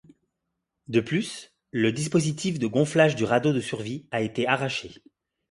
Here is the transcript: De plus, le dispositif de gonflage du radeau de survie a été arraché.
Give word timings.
De 0.87 0.99
plus, 0.99 1.53
le 1.69 1.91
dispositif 1.91 2.57
de 2.57 2.65
gonflage 2.65 3.15
du 3.15 3.23
radeau 3.23 3.53
de 3.53 3.59
survie 3.61 4.07
a 4.09 4.21
été 4.21 4.47
arraché. 4.47 5.03